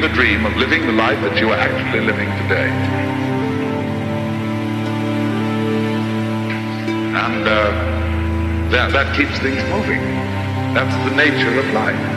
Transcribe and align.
the 0.00 0.08
dream 0.08 0.44
of 0.44 0.56
living 0.56 0.86
the 0.86 0.92
life 0.92 1.20
that 1.22 1.38
you 1.38 1.48
are 1.50 1.56
actually 1.56 2.00
living 2.00 2.28
today. 2.42 2.68
And 7.16 7.48
uh, 7.48 8.70
that, 8.70 8.92
that 8.92 9.16
keeps 9.16 9.38
things 9.38 9.62
moving. 9.70 10.00
That's 10.74 10.94
the 11.08 11.16
nature 11.16 11.58
of 11.58 11.72
life. 11.72 12.15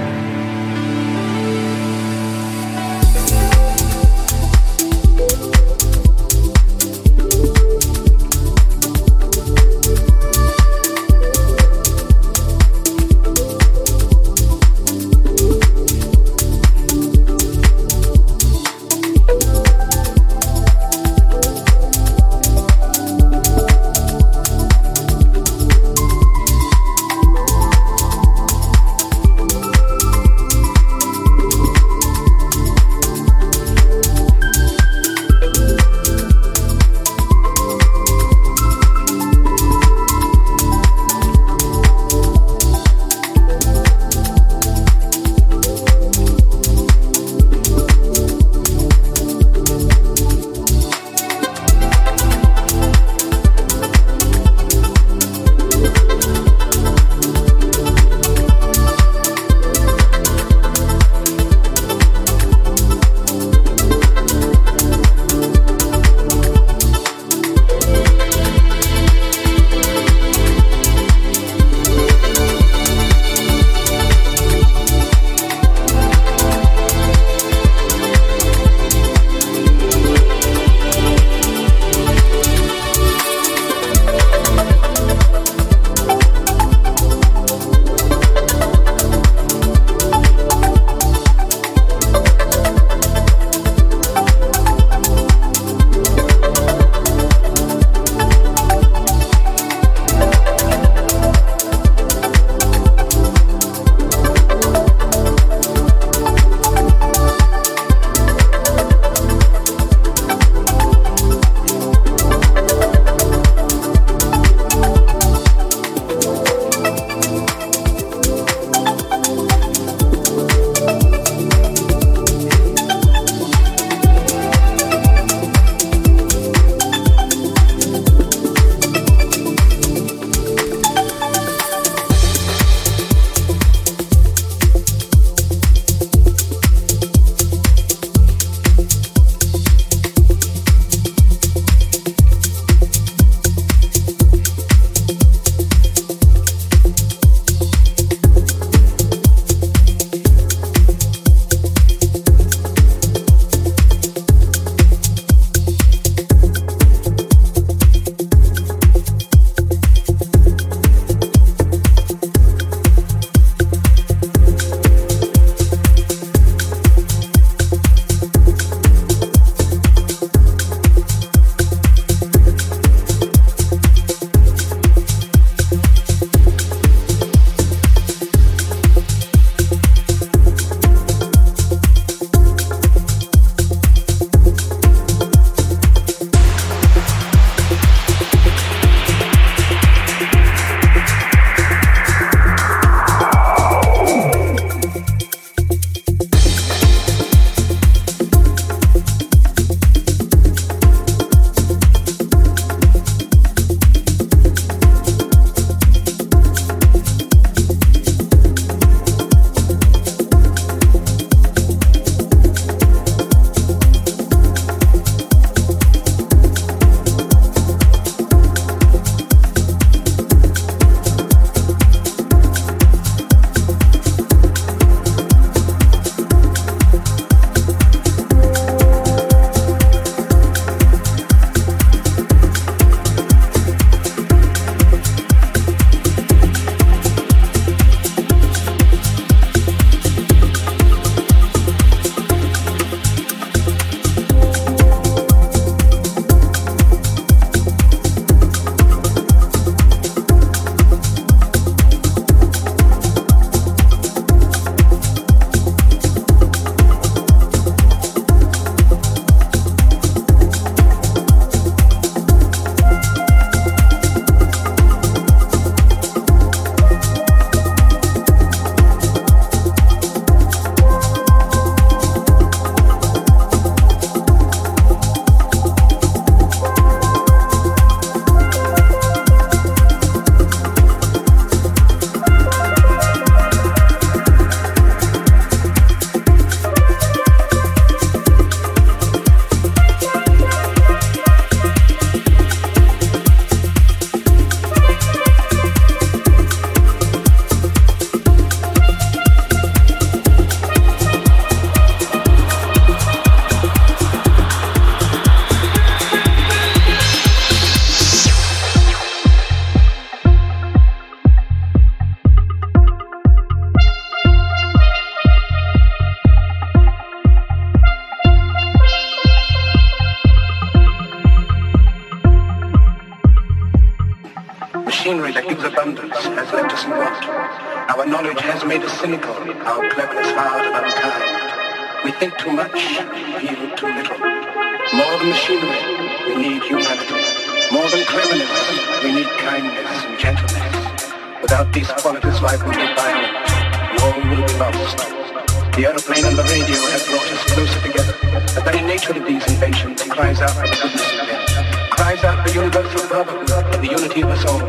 and 346.30 346.38
the 346.38 346.44
radio 346.44 346.78
have 346.94 347.04
brought 347.10 347.26
us 347.26 347.42
closer 347.50 347.82
together. 347.82 348.14
The 348.54 348.62
very 348.62 348.82
nature 348.86 349.18
of 349.18 349.26
these 349.26 349.42
inventions 349.50 350.04
cries 350.04 350.42
out 350.42 350.54
for 350.54 350.68
the 350.70 350.78
goodness 350.78 351.10
of 351.10 351.26
men, 351.26 351.42
cries 351.90 352.24
out 352.24 352.46
for 352.46 352.54
universal 352.54 353.02
brotherhood 353.10 353.50
and 353.74 353.82
the 353.82 353.90
unity 353.90 354.22
of 354.22 354.30
us 354.30 354.46
all. 354.46 354.62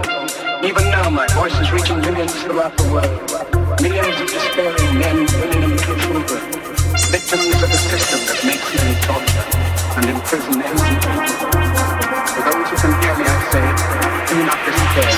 Even 0.64 0.84
now 0.88 1.10
my 1.10 1.28
voice 1.36 1.52
is 1.60 1.70
reaching 1.70 2.00
millions 2.00 2.32
throughout 2.40 2.74
the 2.80 2.88
world, 2.88 3.12
millions 3.84 4.16
of 4.24 4.28
despairing 4.32 4.96
men, 4.96 5.28
women 5.36 5.60
and 5.68 5.76
little 5.76 6.00
children, 6.00 6.40
victims 7.12 7.60
of 7.60 7.68
a 7.68 7.80
system 7.92 8.20
that 8.24 8.40
makes 8.40 8.64
men 8.80 8.96
torture 9.04 9.44
and 10.00 10.08
imprison 10.16 10.64
innocent 10.64 10.96
people. 11.12 11.44
For 11.44 12.40
those 12.40 12.72
who 12.72 12.76
can 12.80 12.92
hear 13.04 13.14
me, 13.20 13.24
I 13.28 13.36
say, 13.52 13.68
do 14.32 14.36
not 14.48 14.56
despair. 14.64 15.10